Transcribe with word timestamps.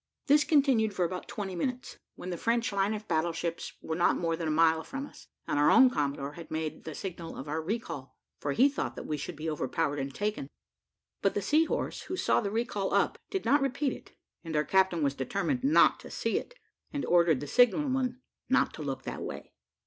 This 0.25 0.43
continued 0.43 0.95
for 0.95 1.05
about 1.05 1.27
twenty 1.27 1.55
minutes, 1.55 1.99
when 2.15 2.31
the 2.31 2.35
French 2.37 2.73
line 2.73 2.95
of 2.95 3.07
battle 3.07 3.33
ships 3.33 3.73
were 3.83 3.95
not 3.95 4.17
more 4.17 4.35
than 4.35 4.47
a 4.47 4.49
mile 4.49 4.83
from 4.83 5.05
us, 5.05 5.27
and 5.47 5.59
our 5.59 5.69
own 5.69 5.91
commodore 5.91 6.31
had 6.31 6.49
made 6.49 6.85
the 6.85 6.95
signal 6.95 7.37
of 7.37 7.47
our 7.47 7.61
recall, 7.61 8.17
for 8.39 8.53
he 8.53 8.67
thought 8.67 8.95
that 8.95 9.05
we 9.05 9.15
should 9.15 9.35
be 9.35 9.47
overpowered 9.47 9.99
and 9.99 10.15
taken. 10.15 10.47
But 11.21 11.35
the 11.35 11.41
Sea 11.43 11.65
horse, 11.65 12.01
who 12.09 12.17
saw 12.17 12.41
the 12.41 12.49
recall 12.49 12.91
up, 12.95 13.19
did 13.29 13.45
not 13.45 13.61
repeat 13.61 13.93
it, 13.93 14.15
and 14.43 14.55
our 14.55 14.65
captain 14.65 15.03
was 15.03 15.13
determined 15.13 15.63
not 15.63 15.99
to 15.99 16.09
see 16.09 16.39
it, 16.39 16.55
and 16.91 17.05
ordered 17.05 17.39
the 17.39 17.45
signal 17.45 17.87
man 17.87 18.21
not 18.49 18.73
to 18.73 18.81
look 18.81 19.03
that 19.03 19.21
way. 19.21 19.51